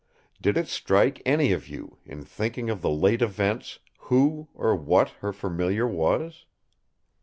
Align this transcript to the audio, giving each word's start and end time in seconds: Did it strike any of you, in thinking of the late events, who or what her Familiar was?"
Did 0.41 0.57
it 0.57 0.67
strike 0.67 1.21
any 1.27 1.51
of 1.51 1.67
you, 1.67 1.99
in 2.07 2.25
thinking 2.25 2.71
of 2.71 2.81
the 2.81 2.89
late 2.89 3.21
events, 3.21 3.77
who 4.05 4.47
or 4.55 4.75
what 4.75 5.09
her 5.21 5.31
Familiar 5.31 5.85
was?" 5.87 6.45